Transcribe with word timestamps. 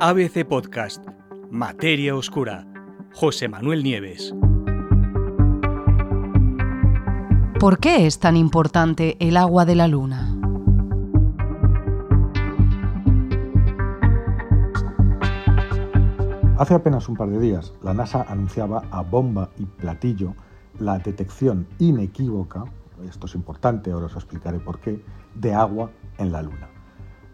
ABC 0.00 0.46
Podcast, 0.46 1.04
Materia 1.50 2.14
Oscura, 2.14 2.64
José 3.14 3.48
Manuel 3.48 3.82
Nieves. 3.82 4.32
¿Por 7.58 7.80
qué 7.80 8.06
es 8.06 8.20
tan 8.20 8.36
importante 8.36 9.16
el 9.18 9.36
agua 9.36 9.64
de 9.64 9.74
la 9.74 9.88
luna? 9.88 10.36
Hace 16.58 16.74
apenas 16.74 17.08
un 17.08 17.16
par 17.16 17.30
de 17.30 17.40
días, 17.40 17.72
la 17.82 17.92
NASA 17.92 18.24
anunciaba 18.28 18.84
a 18.92 19.02
bomba 19.02 19.50
y 19.58 19.64
platillo 19.64 20.36
la 20.78 21.00
detección 21.00 21.66
inequívoca, 21.80 22.62
esto 23.08 23.26
es 23.26 23.34
importante, 23.34 23.90
ahora 23.90 24.06
os 24.06 24.14
explicaré 24.14 24.60
por 24.60 24.78
qué, 24.78 25.02
de 25.34 25.54
agua 25.54 25.90
en 26.18 26.30
la 26.30 26.42
Luna. 26.42 26.77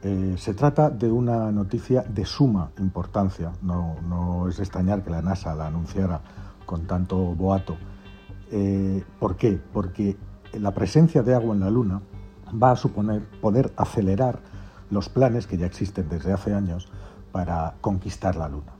Eh, 0.07 0.34
se 0.36 0.52
trata 0.52 0.91
de 0.91 1.11
una 1.11 1.51
noticia 1.51 2.02
de 2.02 2.27
suma 2.27 2.70
importancia, 2.78 3.52
no, 3.62 4.47
es 4.51 4.59
de 4.59 4.62
extrañar 4.62 5.02
que 5.02 5.09
la 5.09 5.23
NASA 5.23 5.55
la 5.55 5.69
anunciara 5.69 6.20
con 6.66 6.87
tanto 6.87 7.16
boato. 7.16 7.78
Eh, 8.51 9.02
¿Por 9.19 9.37
qué? 9.37 9.59
Porque 9.73 10.19
la 10.52 10.75
presencia 10.75 11.23
de 11.23 11.34
agua 11.34 11.55
en 11.55 11.61
la 11.61 11.70
Luna 11.70 12.02
va 12.62 12.73
a 12.73 12.77
suponer 12.77 13.23
poder 13.41 13.73
acelerar 13.78 14.41
los 14.91 15.09
planes 15.09 15.47
que 15.47 15.56
ya 15.56 15.64
existen 15.64 16.06
desde 16.11 16.34
hace 16.34 16.52
años 16.52 16.86
para 17.33 17.73
conquistar 17.80 18.36
la 18.36 18.50
Luna. 18.50 18.73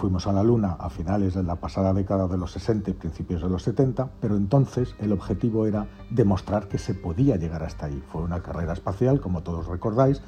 Fuimos 0.00 0.26
a 0.26 0.32
la 0.32 0.42
Luna 0.42 0.78
a 0.80 0.88
finales 0.88 1.34
de 1.34 1.42
la 1.42 1.56
pasada 1.56 1.92
década 1.92 2.26
de 2.26 2.38
los 2.38 2.52
60 2.52 2.88
y 2.88 2.94
principios 2.94 3.42
de 3.42 3.50
los 3.50 3.64
70, 3.64 4.08
pero 4.18 4.34
entonces 4.34 4.94
el 4.98 5.12
objetivo 5.12 5.66
era 5.66 5.88
demostrar 6.08 6.68
que 6.68 6.78
se 6.78 6.94
podía 6.94 7.36
llegar 7.36 7.62
hasta 7.62 7.84
ahí. 7.84 8.02
Fue 8.10 8.22
una 8.22 8.40
carrera 8.40 8.72
espacial, 8.72 9.20
como 9.20 9.42
todos 9.42 9.66
recordáis, 9.66 10.22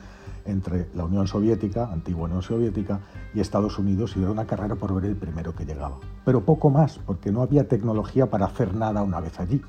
entre 0.45 0.91
la 0.95 1.07
Unión 1.07 1.27
Soviética, 1.27 1.91
antigua 1.91 2.25
Unión 2.25 2.43
Soviética, 2.43 3.01
y 3.33 3.41
Estados 3.41 3.79
Unidos, 3.79 4.15
y 4.15 4.21
era 4.21 4.31
una 4.31 4.45
carrera 4.45 4.75
por 4.75 4.95
ver 4.95 5.07
el 5.07 5.17
primero 5.17 5.55
que 5.55 5.65
llegaba. 5.65 5.97
Pero 6.27 6.45
poco 6.45 6.69
más, 6.69 6.99
porque 7.07 7.33
no 7.33 7.41
había 7.41 7.67
tecnología 7.67 8.29
para 8.29 8.45
hacer 8.45 8.75
nada 8.75 9.03
una 9.03 9.21
vez 9.21 9.41
allí. 9.41 9.63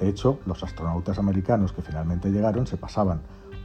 De 0.00 0.08
hecho, 0.08 0.40
los 0.46 0.64
astronautas 0.64 1.20
americanos 1.20 1.72
que 1.72 1.82
finalmente 1.82 2.32
llegaron 2.32 2.66
se 2.66 2.76
pasaban 2.76 3.20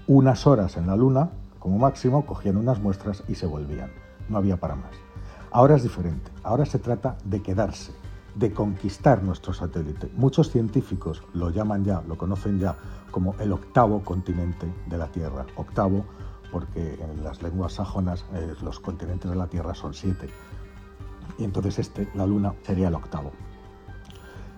unas 0.06 0.46
horas 0.46 0.78
en 0.78 0.86
la 0.86 0.96
Luna, 0.96 1.32
como 1.58 1.80
máximo, 1.80 2.28
cogían 2.28 2.58
unas 2.58 2.80
muestras 2.80 3.24
y 3.28 3.34
se 3.34 3.48
volvían. 3.48 3.90
No 4.30 4.38
había 4.38 4.58
para 4.58 4.76
más. 4.76 5.09
Ahora 5.52 5.76
es 5.76 5.84
diferente, 5.84 6.32
ahora 6.44 6.66
se 6.66 6.80
trata 6.80 7.18
de 7.24 7.42
quedarse, 7.42 7.92
de 8.36 8.54
conquistar 8.54 9.24
nuestro 9.24 9.54
satélite. 9.54 10.12
Muchos 10.16 10.52
científicos 10.52 11.24
lo 11.34 11.50
llaman 11.50 11.84
ya, 11.84 12.02
lo 12.08 12.18
conocen 12.18 12.60
ya 12.60 12.76
como 13.10 13.36
el 13.40 13.52
octavo 13.52 14.04
continente 14.04 14.72
de 14.88 14.98
la 14.98 15.08
Tierra. 15.08 15.46
Octavo 15.56 16.06
porque 16.52 17.00
en 17.02 17.24
las 17.24 17.42
lenguas 17.42 17.74
sajonas 17.74 18.26
eh, 18.34 18.54
los 18.62 18.80
continentes 18.80 19.30
de 19.30 19.36
la 19.36 19.48
Tierra 19.48 19.74
son 19.74 19.94
siete. 19.94 20.30
Y 21.38 21.44
entonces 21.44 21.80
este, 21.80 22.10
la 22.16 22.26
Luna, 22.26 22.54
sería 22.64 22.88
el 22.88 22.96
octavo. 22.96 23.32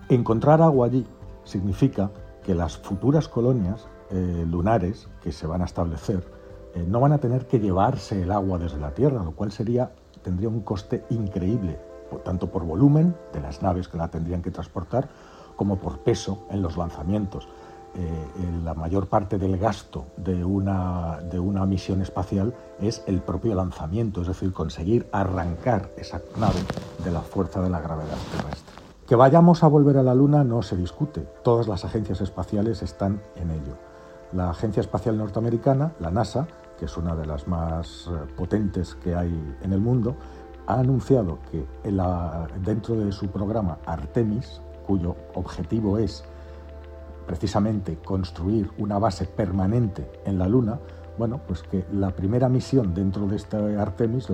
Encontrar 0.10 0.62
agua 0.62 0.88
allí 0.88 1.06
significa 1.44 2.12
que 2.44 2.56
las 2.56 2.78
futuras 2.78 3.28
colonias 3.28 3.88
eh, 4.10 4.46
lunares 4.50 5.08
que 5.22 5.32
se 5.32 5.48
van 5.48 5.62
a 5.62 5.66
establecer 5.66 6.26
eh, 6.74 6.86
no 6.88 7.00
van 7.00 7.14
a 7.14 7.20
tener 7.20 7.48
que 7.48 7.60
llevarse 7.60 8.24
el 8.24 8.32
agua 8.32 8.58
desde 8.58 8.80
la 8.80 8.94
Tierra, 8.94 9.24
lo 9.24 9.32
cual 9.32 9.52
sería 9.52 9.94
tendría 10.22 10.50
un 10.50 10.62
coste 10.62 11.04
increíble, 11.10 11.80
tanto 12.24 12.52
por 12.52 12.66
volumen 12.66 13.16
de 13.34 13.42
las 13.42 13.62
naves 13.62 13.88
que 13.88 13.98
la 13.98 14.10
tendrían 14.10 14.42
que 14.42 14.52
transportar, 14.52 15.10
como 15.56 15.78
por 15.78 16.00
peso 16.00 16.46
en 16.50 16.62
los 16.62 16.78
lanzamientos. 16.78 17.48
Eh, 17.94 18.64
la 18.64 18.74
mayor 18.74 19.08
parte 19.08 19.38
del 19.38 19.58
gasto 19.58 20.06
de 20.16 20.46
una, 20.46 21.20
de 21.30 21.40
una 21.40 21.66
misión 21.66 22.02
espacial 22.02 22.54
es 22.80 23.04
el 23.06 23.20
propio 23.20 23.54
lanzamiento, 23.54 24.22
es 24.22 24.28
decir, 24.28 24.54
conseguir 24.54 25.10
arrancar 25.12 25.92
esa 25.98 26.22
nave 26.38 26.60
de 27.04 27.12
la 27.12 27.20
fuerza 27.20 27.62
de 27.62 27.70
la 27.70 27.82
gravedad 27.82 28.16
terrestre. 28.32 28.76
Que 29.06 29.18
vayamos 29.18 29.62
a 29.64 29.68
volver 29.68 29.98
a 29.98 30.04
la 30.04 30.16
Luna 30.16 30.46
no 30.46 30.62
se 30.62 30.78
discute, 30.78 31.28
todas 31.44 31.68
las 31.68 31.84
agencias 31.84 32.22
espaciales 32.22 32.82
están 32.82 33.22
en 33.36 33.52
ello. 33.52 33.76
La 34.32 34.50
Agencia 34.50 34.80
Espacial 34.80 35.18
Norteamericana, 35.18 35.92
la 36.00 36.12
NASA, 36.12 36.48
que 36.82 36.86
es 36.86 36.98
una 36.98 37.16
de 37.16 37.28
las 37.28 37.48
más 37.48 38.10
eh, 38.10 38.26
potentes 38.36 38.96
que 38.96 39.14
hay 39.14 39.32
en 39.62 39.72
el 39.72 39.80
mundo, 39.80 40.16
ha 40.66 40.80
anunciado 40.80 41.38
que 41.52 41.64
dentro 42.66 42.96
de 42.96 43.12
su 43.12 43.28
programa 43.28 43.78
Artemis, 43.86 44.62
cuyo 44.88 45.16
objetivo 45.36 46.00
es 46.00 46.24
precisamente 47.28 47.98
construir 47.98 48.72
una 48.80 48.98
base 48.98 49.26
permanente 49.26 50.10
en 50.26 50.40
la 50.40 50.48
Luna, 50.48 50.80
bueno, 51.20 51.40
pues 51.48 51.62
que 51.62 51.86
la 51.94 52.10
primera 52.10 52.50
misión 52.50 52.96
dentro 52.96 53.28
de 53.28 53.36
este 53.36 53.58
Artemis, 53.78 54.30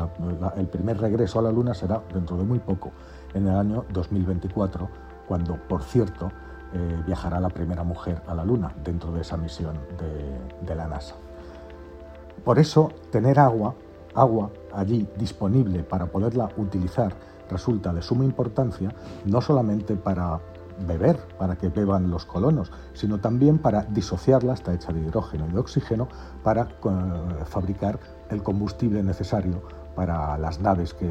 el 0.56 0.68
primer 0.68 1.02
regreso 1.02 1.40
a 1.40 1.42
la 1.42 1.52
Luna 1.52 1.74
será 1.74 2.02
dentro 2.14 2.38
de 2.38 2.46
muy 2.46 2.60
poco, 2.60 2.94
en 3.34 3.46
el 3.46 3.58
año 3.58 3.84
2024, 3.92 4.88
cuando, 5.28 5.58
por 5.68 5.84
cierto, 5.84 6.32
eh, 6.74 7.04
viajará 7.06 7.42
la 7.42 7.50
primera 7.50 7.84
mujer 7.84 8.22
a 8.26 8.34
la 8.34 8.46
Luna 8.46 8.74
dentro 8.86 9.12
de 9.12 9.20
esa 9.20 9.36
misión 9.36 9.78
de 10.66 10.76
la 10.76 10.88
NASA. 10.88 11.16
Por 12.48 12.60
eso, 12.60 12.94
tener 13.12 13.42
agua, 13.42 13.76
agua 14.16 14.52
allí 14.72 15.06
disponible 15.18 15.84
para 15.84 16.06
poderla 16.06 16.48
utilizar 16.56 17.14
resulta 17.50 17.92
de 17.92 18.02
suma 18.02 18.24
importancia, 18.24 18.96
no 19.26 19.42
solamente 19.42 19.98
para 19.98 20.40
beber, 20.88 21.18
para 21.38 21.58
que 21.58 21.68
beban 21.68 22.10
los 22.10 22.26
colonos, 22.26 22.72
sino 22.94 23.20
también 23.20 23.58
para 23.58 23.82
disociarla, 23.82 24.54
está 24.54 24.74
hecha 24.74 24.94
de 24.94 25.02
hidrógeno 25.02 25.46
y 25.50 25.52
de 25.52 25.60
oxígeno, 25.60 26.08
para 26.42 26.62
eh, 26.62 26.68
fabricar 27.44 28.00
el 28.30 28.42
combustible 28.42 29.04
necesario 29.04 29.62
para 29.94 30.38
las 30.38 30.62
naves 30.62 30.94
que, 30.94 31.10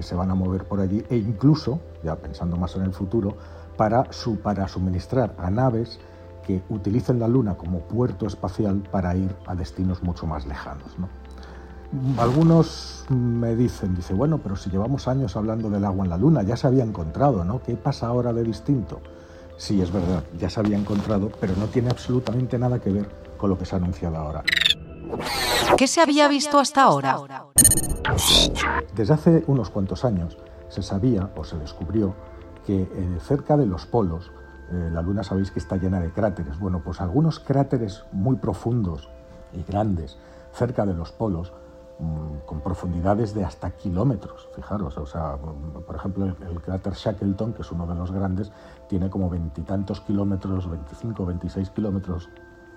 se 0.00 0.16
van 0.16 0.32
a 0.32 0.34
mover 0.34 0.64
por 0.64 0.80
allí 0.80 1.04
e 1.08 1.16
incluso, 1.16 1.78
ya 2.02 2.16
pensando 2.16 2.56
más 2.56 2.74
en 2.74 2.82
el 2.82 2.92
futuro, 2.92 3.36
para, 3.76 4.08
para 4.42 4.66
suministrar 4.66 5.32
a 5.38 5.48
naves 5.48 6.00
que 6.42 6.62
utilicen 6.68 7.18
la 7.18 7.28
Luna 7.28 7.54
como 7.54 7.80
puerto 7.80 8.26
espacial 8.26 8.82
para 8.90 9.14
ir 9.16 9.34
a 9.46 9.54
destinos 9.54 10.02
mucho 10.02 10.26
más 10.26 10.46
lejanos. 10.46 10.96
Algunos 12.18 13.04
me 13.10 13.54
dicen, 13.54 13.94
dice, 13.94 14.14
bueno, 14.14 14.38
pero 14.38 14.56
si 14.56 14.70
llevamos 14.70 15.08
años 15.08 15.36
hablando 15.36 15.68
del 15.68 15.84
agua 15.84 16.04
en 16.04 16.10
la 16.10 16.16
Luna, 16.16 16.42
ya 16.42 16.56
se 16.56 16.66
había 16.66 16.84
encontrado, 16.84 17.44
¿no? 17.44 17.62
¿Qué 17.62 17.76
pasa 17.76 18.06
ahora 18.06 18.32
de 18.32 18.42
distinto? 18.42 19.00
Sí, 19.58 19.80
es 19.80 19.92
verdad, 19.92 20.24
ya 20.38 20.48
se 20.48 20.60
había 20.60 20.76
encontrado, 20.76 21.30
pero 21.40 21.54
no 21.56 21.66
tiene 21.66 21.90
absolutamente 21.90 22.58
nada 22.58 22.80
que 22.80 22.90
ver 22.90 23.08
con 23.36 23.50
lo 23.50 23.58
que 23.58 23.66
se 23.66 23.74
ha 23.74 23.78
anunciado 23.78 24.16
ahora. 24.16 24.42
¿Qué 25.76 25.86
se 25.86 26.00
había 26.00 26.28
visto 26.28 26.58
hasta 26.58 26.82
ahora? 26.82 27.18
Desde 28.94 29.14
hace 29.14 29.44
unos 29.46 29.70
cuantos 29.70 30.04
años 30.04 30.38
se 30.68 30.82
sabía 30.82 31.30
o 31.36 31.44
se 31.44 31.58
descubrió 31.58 32.14
que 32.66 32.82
eh, 32.82 33.18
cerca 33.20 33.56
de 33.56 33.66
los 33.66 33.86
polos 33.86 34.30
eh, 34.72 34.90
la 34.90 35.02
Luna 35.02 35.22
sabéis 35.22 35.50
que 35.50 35.58
está 35.58 35.76
llena 35.76 36.00
de 36.00 36.10
cráteres. 36.10 36.58
Bueno, 36.58 36.82
pues 36.84 37.00
algunos 37.00 37.38
cráteres 37.38 38.04
muy 38.12 38.36
profundos 38.36 39.08
y 39.52 39.62
grandes 39.62 40.18
cerca 40.52 40.86
de 40.86 40.94
los 40.94 41.12
polos, 41.12 41.52
mm, 41.98 42.46
con 42.46 42.60
profundidades 42.60 43.34
de 43.34 43.44
hasta 43.44 43.70
kilómetros, 43.70 44.48
fijaros, 44.54 44.98
o 44.98 45.06
sea, 45.06 45.36
mm, 45.36 45.82
por 45.82 45.96
ejemplo, 45.96 46.26
el, 46.26 46.60
cráter 46.60 46.94
Shackleton, 46.94 47.52
que 47.54 47.62
es 47.62 47.72
uno 47.72 47.86
de 47.86 47.94
los 47.94 48.12
grandes, 48.12 48.52
tiene 48.88 49.10
como 49.10 49.30
veintitantos 49.30 50.00
kilómetros, 50.00 50.68
25, 50.68 51.26
26 51.26 51.70
kilómetros 51.70 52.28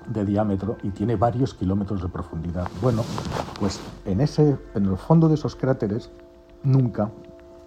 de 0.08 0.24
diámetro 0.24 0.78
y 0.84 0.92
tiene 0.92 1.16
varios 1.16 1.54
kilómetros 1.54 2.02
de 2.02 2.10
profundidad. 2.10 2.68
Bueno, 2.82 3.04
pues 3.60 3.80
en, 4.06 4.22
ese, 4.22 4.58
en 4.76 4.86
el 4.86 4.98
fondo 4.98 5.28
de 5.28 5.36
esos 5.36 5.56
cráteres 5.56 6.12
nunca 6.64 7.10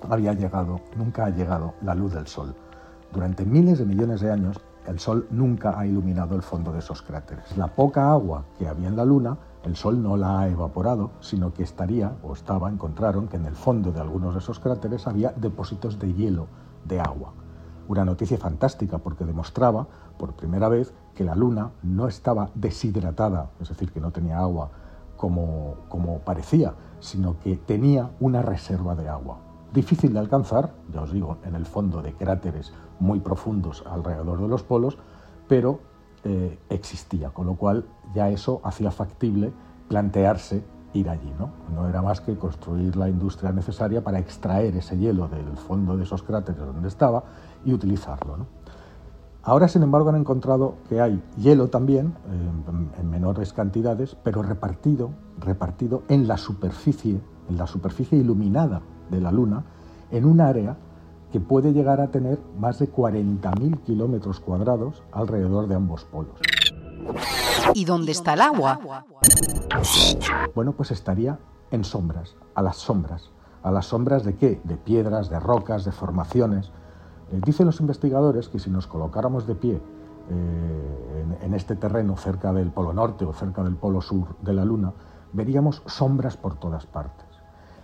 había 0.08 0.32
llegado, 0.32 0.80
nunca 0.96 1.26
ha 1.26 1.30
llegado 1.30 1.74
la 1.82 1.94
luz 1.94 2.14
del 2.14 2.26
Sol. 2.26 2.54
Durante 3.12 3.46
miles 3.46 3.78
de 3.78 3.86
millones 3.86 4.20
de 4.20 4.30
años, 4.30 4.60
el 4.86 4.98
Sol 4.98 5.26
nunca 5.30 5.78
ha 5.78 5.86
iluminado 5.86 6.36
el 6.36 6.42
fondo 6.42 6.72
de 6.72 6.80
esos 6.80 7.00
cráteres. 7.00 7.56
La 7.56 7.68
poca 7.68 8.10
agua 8.10 8.44
que 8.58 8.68
había 8.68 8.88
en 8.88 8.96
la 8.96 9.06
Luna, 9.06 9.38
el 9.64 9.76
Sol 9.76 10.02
no 10.02 10.18
la 10.18 10.40
ha 10.40 10.48
evaporado, 10.48 11.12
sino 11.20 11.54
que 11.54 11.62
estaría, 11.62 12.16
o 12.22 12.34
estaba, 12.34 12.68
encontraron 12.68 13.26
que 13.28 13.36
en 13.36 13.46
el 13.46 13.54
fondo 13.54 13.92
de 13.92 14.00
algunos 14.00 14.34
de 14.34 14.40
esos 14.40 14.60
cráteres 14.60 15.06
había 15.06 15.32
depósitos 15.32 15.98
de 15.98 16.12
hielo, 16.12 16.48
de 16.84 17.00
agua. 17.00 17.32
Una 17.88 18.04
noticia 18.04 18.36
fantástica 18.36 18.98
porque 18.98 19.24
demostraba 19.24 19.86
por 20.18 20.34
primera 20.34 20.68
vez 20.68 20.92
que 21.14 21.24
la 21.24 21.34
Luna 21.34 21.70
no 21.82 22.08
estaba 22.08 22.50
deshidratada, 22.54 23.50
es 23.58 23.70
decir, 23.70 23.90
que 23.90 24.00
no 24.00 24.10
tenía 24.10 24.38
agua 24.38 24.70
como, 25.16 25.76
como 25.88 26.18
parecía, 26.18 26.74
sino 27.00 27.38
que 27.40 27.56
tenía 27.56 28.10
una 28.20 28.42
reserva 28.42 28.94
de 28.94 29.08
agua 29.08 29.47
difícil 29.72 30.12
de 30.12 30.18
alcanzar, 30.18 30.74
ya 30.92 31.02
os 31.02 31.12
digo, 31.12 31.38
en 31.44 31.54
el 31.54 31.66
fondo 31.66 32.02
de 32.02 32.12
cráteres 32.14 32.72
muy 32.98 33.20
profundos 33.20 33.84
alrededor 33.86 34.40
de 34.40 34.48
los 34.48 34.62
polos, 34.62 34.98
pero 35.46 35.80
eh, 36.24 36.58
existía, 36.68 37.30
con 37.30 37.46
lo 37.46 37.54
cual 37.54 37.86
ya 38.14 38.28
eso 38.30 38.60
hacía 38.64 38.90
factible 38.90 39.52
plantearse 39.88 40.64
ir 40.94 41.08
allí. 41.08 41.32
¿no? 41.38 41.50
no 41.74 41.88
era 41.88 42.02
más 42.02 42.20
que 42.20 42.36
construir 42.36 42.96
la 42.96 43.08
industria 43.08 43.52
necesaria 43.52 44.02
para 44.02 44.18
extraer 44.18 44.76
ese 44.76 44.96
hielo 44.98 45.28
del 45.28 45.56
fondo 45.56 45.96
de 45.96 46.04
esos 46.04 46.22
cráteres 46.22 46.60
donde 46.60 46.88
estaba 46.88 47.24
y 47.64 47.72
utilizarlo. 47.72 48.46
Ahora, 49.42 49.68
sin 49.68 49.82
embargo, 49.82 50.10
han 50.10 50.16
encontrado 50.16 50.74
que 50.88 51.00
hay 51.00 51.22
hielo 51.38 51.68
también, 51.68 52.14
en 52.98 53.08
menores 53.10 53.52
cantidades, 53.52 54.16
pero 54.22 54.42
repartido, 54.42 55.10
repartido 55.38 56.02
en 56.08 56.26
la 56.26 56.36
superficie 56.36 57.20
en 57.48 57.56
la 57.56 57.66
superficie 57.66 58.18
iluminada 58.18 58.82
de 59.10 59.20
la 59.20 59.32
Luna, 59.32 59.64
en 60.10 60.24
un 60.24 60.40
área 60.40 60.76
que 61.32 61.40
puede 61.40 61.72
llegar 61.72 62.00
a 62.00 62.08
tener 62.08 62.38
más 62.58 62.78
de 62.78 62.90
40.000 62.90 63.80
kilómetros 63.82 64.40
cuadrados 64.40 65.02
alrededor 65.12 65.68
de 65.68 65.74
ambos 65.74 66.04
polos. 66.04 66.38
¿Y 67.74 67.84
dónde 67.84 68.12
está 68.12 68.34
el 68.34 68.40
agua? 68.40 68.80
Bueno, 70.54 70.72
pues 70.72 70.90
estaría 70.90 71.38
en 71.70 71.84
sombras, 71.84 72.36
a 72.54 72.62
las 72.62 72.76
sombras. 72.76 73.30
¿A 73.62 73.70
las 73.70 73.86
sombras 73.86 74.24
de 74.24 74.36
qué? 74.36 74.60
De 74.64 74.76
piedras, 74.76 75.28
de 75.28 75.40
rocas, 75.40 75.84
de 75.84 75.92
formaciones. 75.92 76.70
Eh, 77.30 77.40
dicen 77.44 77.66
los 77.66 77.80
investigadores 77.80 78.48
que 78.48 78.58
si 78.58 78.70
nos 78.70 78.86
colocáramos 78.86 79.46
de 79.46 79.54
pie 79.54 79.80
eh, 80.30 81.22
en, 81.40 81.44
en 81.44 81.54
este 81.54 81.76
terreno 81.76 82.16
cerca 82.16 82.52
del 82.52 82.70
polo 82.70 82.92
norte 82.92 83.24
o 83.24 83.32
cerca 83.32 83.62
del 83.62 83.76
polo 83.76 84.00
sur 84.00 84.36
de 84.40 84.54
la 84.54 84.64
Luna, 84.64 84.92
veríamos 85.32 85.82
sombras 85.86 86.36
por 86.36 86.54
todas 86.54 86.86
partes. 86.86 87.27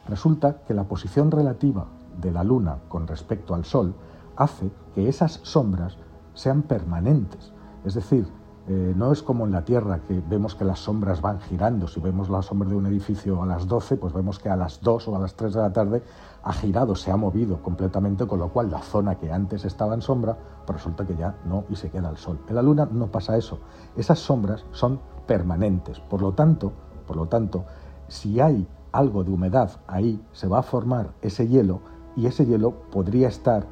Resulta 0.09 0.59
que 0.67 0.75
la 0.75 0.85
posición 0.85 1.31
relativa 1.31 1.87
de 2.21 2.31
la 2.31 2.45
Luna 2.45 2.79
con 2.89 3.07
respecto 3.07 3.55
al 3.55 3.65
Sol 3.65 3.95
hace 4.37 4.71
que 4.95 5.09
esas 5.09 5.41
sombras 5.43 5.97
sean 6.35 6.63
permanentes. 6.63 7.53
Es 7.85 7.95
decir, 7.95 8.29
eh, 8.67 8.95
no 8.97 9.13
es 9.13 9.23
como 9.23 9.45
en 9.45 9.53
la 9.53 9.65
Tierra, 9.65 10.01
que 10.09 10.23
vemos 10.27 10.55
que 10.55 10.65
las 10.65 10.79
sombras 10.79 11.21
van 11.21 11.41
girando. 11.41 11.87
Si 11.87 12.01
vemos 12.01 12.31
la 12.31 12.41
sombra 12.41 12.69
de 12.69 12.77
un 12.77 12.87
edificio 12.87 13.43
a 13.43 13.47
las 13.47 13.67
12, 13.67 13.99
pues 13.99 14.15
vemos 14.15 14.39
que 14.39 14.49
a 14.49 14.57
las 14.57 14.81
2 14.81 15.09
o 15.09 15.17
a 15.17 15.19
las 15.19 15.35
3 15.35 15.53
de 15.53 15.61
la 15.61 15.73
tarde 15.73 16.03
ha 16.43 16.53
girado, 16.53 16.95
se 16.95 17.11
ha 17.11 17.17
movido 17.17 17.63
completamente, 17.63 18.27
con 18.27 18.39
lo 18.39 18.49
cual 18.49 18.71
la 18.71 18.81
zona 18.81 19.17
que 19.17 19.31
antes 19.31 19.67
estaba 19.67 19.95
en 19.95 20.01
sombra, 20.01 20.37
pues 20.67 20.79
resulta 20.79 21.07
que 21.07 21.15
ya 21.15 21.37
no 21.45 21.65
y 21.69 21.77
se 21.77 21.91
queda 21.91 22.09
el 22.09 22.17
sol. 22.17 22.41
En 22.49 22.55
la 22.55 22.63
Luna 22.63 22.89
no 22.91 23.09
pasa 23.09 23.37
eso. 23.37 23.59
Esas 23.97 24.19
sombras 24.19 24.65
son 24.73 24.99
permanentes. 25.27 26.01
Por 26.01 26.23
lo 26.23 26.33
tanto, 26.33 26.73
por 27.07 27.17
lo 27.17 27.27
tanto, 27.27 27.65
si 28.09 28.41
hay 28.41 28.67
algo 28.95 29.25
de 29.25 29.33
humedad 29.33 29.71
ahí, 29.87 30.23
se 30.33 30.47
va 30.47 30.61
a 30.61 30.63
formar 30.63 31.13
ese 31.21 31.49
hielo 31.49 31.81
y 32.17 32.27
ese 32.27 32.47
hielo 32.47 32.73
podría 32.91 33.29
estar 33.29 33.67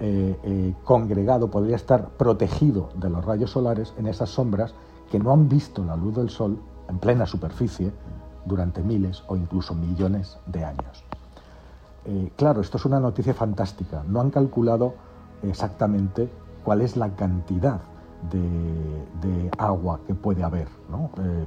eh, 0.00 0.38
eh, 0.44 0.74
congregado, 0.84 1.50
podría 1.50 1.76
estar 1.76 2.10
protegido 2.10 2.90
de 2.94 3.10
los 3.10 3.24
rayos 3.24 3.50
solares 3.50 3.92
en 3.98 4.06
esas 4.06 4.30
sombras 4.30 4.74
que 5.10 5.18
no 5.18 5.32
han 5.32 5.48
visto 5.48 5.84
la 5.84 5.96
luz 5.96 6.14
del 6.14 6.30
sol 6.30 6.58
en 6.88 6.98
plena 6.98 7.26
superficie 7.26 7.92
durante 8.44 8.82
miles 8.82 9.24
o 9.26 9.36
incluso 9.36 9.74
millones 9.74 10.38
de 10.46 10.64
años. 10.64 11.04
Eh, 12.04 12.32
claro, 12.36 12.60
esto 12.60 12.76
es 12.76 12.84
una 12.84 13.00
noticia 13.00 13.34
fantástica. 13.34 14.04
No 14.06 14.20
han 14.20 14.30
calculado 14.30 14.94
exactamente 15.42 16.30
cuál 16.64 16.82
es 16.82 16.96
la 16.96 17.14
cantidad 17.16 17.80
de, 18.30 19.50
agua 19.58 20.00
que 20.06 20.14
puede 20.14 20.44
haber, 20.44 20.68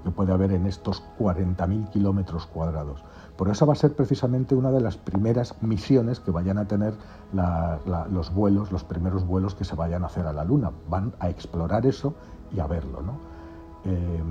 que 0.04 0.12
puede 0.12 0.34
haber 0.34 0.52
en 0.52 0.66
estos 0.66 1.04
40.000 1.20 1.90
kilómetros 1.90 2.46
cuadrados. 2.48 3.04
Por 3.38 3.50
eso 3.50 3.66
va 3.66 3.74
a 3.74 3.76
ser 3.76 3.96
precisamente 3.96 4.54
una 4.54 4.72
de 4.72 4.82
las 4.82 4.98
primeras 4.98 5.56
misiones 5.62 6.20
que 6.20 6.32
vayan 6.32 6.58
a 6.58 6.68
tener 6.68 6.94
los 7.34 8.34
vuelos, 8.34 8.72
los 8.72 8.84
primeros 8.84 9.26
vuelos 9.26 9.56
que 9.56 9.64
se 9.64 9.76
vayan 9.76 10.04
a 10.04 10.08
hacer 10.08 10.28
a 10.28 10.34
la 10.34 10.44
Luna. 10.44 10.72
Van 10.90 11.14
a 11.20 11.30
explorar 11.30 11.86
eso 11.86 12.14
y 12.54 12.60
a 12.60 12.68
verlo. 12.68 13.00
Eh, 13.86 14.24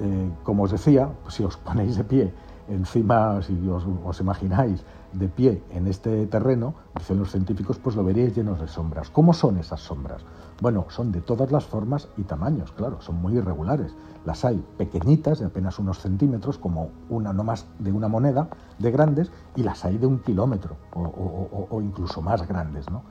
eh, 0.00 0.30
como 0.42 0.64
os 0.64 0.70
decía, 0.70 1.10
si 1.28 1.44
os 1.44 1.56
ponéis 1.68 1.96
de 1.96 2.04
pie 2.04 2.34
encima, 2.68 3.40
si 3.42 3.56
os, 3.68 4.20
imagináis 4.20 4.84
de 5.12 5.28
pie 5.28 5.62
en 5.70 5.86
este 5.86 6.26
terreno, 6.26 6.74
dicen 6.98 7.18
los 7.18 7.30
científicos, 7.30 7.78
pues 7.78 7.94
lo 7.94 8.04
veréis 8.04 8.34
llenos 8.34 8.60
de 8.60 8.66
sombras. 8.66 9.10
¿Cómo 9.10 9.32
son 9.32 9.58
esas 9.58 9.80
sombras? 9.80 10.22
Bueno, 10.60 10.86
son 10.88 11.12
de 11.12 11.20
todas 11.20 11.52
las 11.52 11.64
formas 11.64 12.08
y 12.16 12.22
tamaños, 12.22 12.72
claro, 12.72 13.00
son 13.00 13.16
muy 13.16 13.36
irregulares. 13.36 13.94
Las 14.24 14.44
hay 14.44 14.64
pequeñitas, 14.76 15.38
de 15.38 15.46
apenas 15.46 15.78
unos 15.78 16.00
centímetros, 16.00 16.58
como 16.58 16.90
una 17.08 17.32
no 17.32 17.44
más 17.44 17.66
de 17.78 17.92
una 17.92 18.08
moneda, 18.08 18.48
de 18.78 18.90
grandes, 18.90 19.30
y 19.54 19.62
las 19.62 19.84
hay 19.84 19.98
de 19.98 20.06
un 20.06 20.18
kilómetro 20.20 20.76
o, 20.94 21.80
incluso 21.82 22.22
más 22.22 22.46
grandes. 22.46 22.90
¿no? 22.90 23.02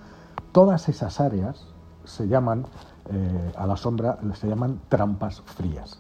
Todas 0.52 0.90
esas 0.90 1.20
áreas 1.20 1.68
se 2.04 2.28
llaman, 2.28 2.66
eh, 3.10 3.54
a 3.56 3.66
la 3.66 3.78
sombra, 3.78 4.18
se 4.34 4.48
llaman 4.48 4.82
trampas 4.90 5.42
frías. 5.42 5.98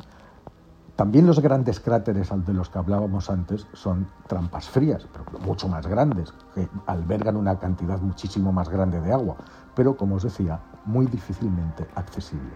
También 1.04 1.28
los 1.28 1.42
grandes 1.42 1.82
cráteres 1.82 2.30
de 2.34 2.54
los 2.54 2.70
que 2.70 2.80
hablábamos 2.80 3.30
antes 3.30 3.68
son 3.74 4.08
trampas 4.26 4.70
frías, 4.70 5.06
pero 5.12 5.26
mucho 5.46 5.68
más 5.68 5.86
grandes, 5.86 6.34
que 6.56 6.70
albergan 6.86 7.36
una 7.36 7.60
cantidad 7.60 8.00
muchísimo 8.00 8.54
más 8.54 8.70
grande 8.70 9.02
de 9.02 9.12
agua, 9.12 9.36
pero 9.76 9.98
como 9.98 10.16
os 10.16 10.24
decía, 10.24 10.62
muy 10.86 11.06
difícilmente 11.08 11.86
accesible. 11.96 12.54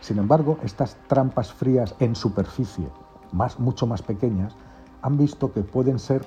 Sin 0.00 0.18
embargo, 0.18 0.58
estas 0.62 0.96
trampas 1.08 1.52
frías 1.52 1.94
en 1.98 2.16
superficie, 2.16 2.88
más, 3.32 3.60
mucho 3.60 3.86
más 3.86 4.00
pequeñas, 4.00 4.56
han 5.02 5.18
visto 5.18 5.52
que 5.52 5.60
pueden 5.60 5.98
ser 5.98 6.24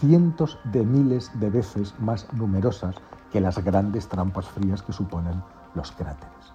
cientos 0.00 0.58
de 0.64 0.84
miles 0.84 1.30
de 1.38 1.48
veces 1.48 1.94
más 2.00 2.26
numerosas 2.32 2.96
que 3.30 3.40
las 3.40 3.62
grandes 3.62 4.08
trampas 4.08 4.48
frías 4.48 4.82
que 4.82 4.92
suponen 4.92 5.40
los 5.76 5.92
cráteres. 5.92 6.52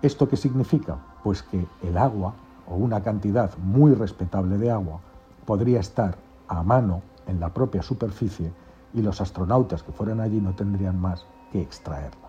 ¿Esto 0.00 0.28
qué 0.28 0.36
significa? 0.36 0.96
Pues 1.24 1.42
que 1.42 1.66
el 1.82 1.98
agua 1.98 2.34
o 2.68 2.76
una 2.76 3.02
cantidad 3.02 3.56
muy 3.58 3.94
respetable 3.94 4.58
de 4.58 4.70
agua 4.70 5.00
podría 5.44 5.80
estar 5.80 6.16
a 6.48 6.62
mano 6.62 7.02
en 7.26 7.40
la 7.40 7.52
propia 7.52 7.82
superficie 7.82 8.52
y 8.92 9.02
los 9.02 9.20
astronautas 9.20 9.82
que 9.82 9.92
fueran 9.92 10.20
allí 10.20 10.40
no 10.40 10.54
tendrían 10.54 11.00
más 11.00 11.26
que 11.50 11.60
extraerla. 11.60 12.28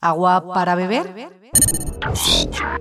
¿Agua 0.00 0.44
para 0.52 0.74
beber? 0.74 1.14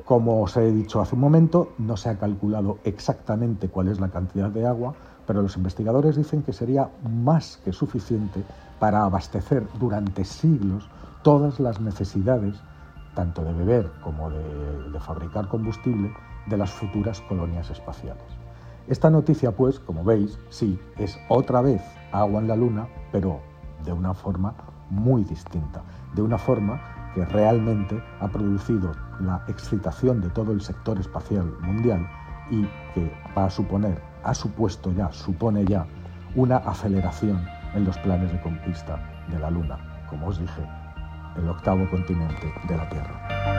Como 0.05 0.41
os 0.41 0.55
he 0.57 0.71
dicho 0.71 1.01
hace 1.01 1.15
un 1.15 1.21
momento, 1.21 1.73
no 1.77 1.97
se 1.97 2.09
ha 2.09 2.17
calculado 2.17 2.77
exactamente 2.83 3.69
cuál 3.69 3.87
es 3.87 3.99
la 3.99 4.09
cantidad 4.09 4.49
de 4.49 4.67
agua, 4.67 4.93
pero 5.25 5.41
los 5.41 5.57
investigadores 5.57 6.15
dicen 6.15 6.43
que 6.43 6.53
sería 6.53 6.89
más 7.09 7.57
que 7.65 7.73
suficiente 7.73 8.43
para 8.79 9.03
abastecer 9.03 9.65
durante 9.79 10.25
siglos 10.25 10.87
todas 11.23 11.59
las 11.59 11.81
necesidades 11.81 12.55
tanto 13.15 13.43
de 13.43 13.53
beber 13.53 13.91
como 14.03 14.29
de, 14.29 14.99
fabricar 14.99 15.47
combustible 15.47 16.13
de 16.47 16.57
las 16.57 16.71
futuras 16.71 17.21
colonias 17.21 17.69
espaciales. 17.69 18.23
Esta 18.87 19.09
noticia, 19.09 19.51
pues, 19.51 19.79
como 19.79 20.03
veis, 20.03 20.39
sí, 20.49 20.79
es 20.97 21.19
otra 21.27 21.61
vez 21.61 21.81
agua 22.11 22.39
en 22.39 22.47
la 22.47 22.55
Luna, 22.55 22.87
pero 23.11 23.39
de 23.83 23.91
una 23.91 24.13
forma 24.13 24.53
muy 24.89 25.23
distinta, 25.23 25.83
de 26.13 26.21
una 26.21 26.37
forma 26.37 26.79
que 27.13 27.25
realmente 27.25 28.01
ha 28.19 28.27
producido 28.27 28.91
la 29.19 29.43
excitación 29.47 30.21
de 30.21 30.29
todo 30.29 30.51
el 30.51 30.61
sector 30.61 30.99
espacial 30.99 31.51
mundial 31.61 32.07
y 32.51 32.63
que 32.93 33.11
va 33.35 33.45
a 33.45 33.49
suponer, 33.49 34.01
ha 34.23 34.33
supuesto 34.33 34.91
ya, 34.91 35.11
supone 35.11 35.65
ya, 35.65 35.85
una 36.35 36.57
aceleración 36.57 37.43
en 37.73 37.85
los 37.85 37.97
planes 37.99 38.31
de 38.31 38.41
conquista 38.41 38.99
de 39.29 39.39
la 39.39 39.49
Luna, 39.49 40.05
como 40.09 40.27
os 40.27 40.39
dije 40.39 40.63
el 41.37 41.49
octavo 41.49 41.89
continente 41.89 42.51
de 42.67 42.77
la 42.77 42.89
Tierra. 42.89 43.54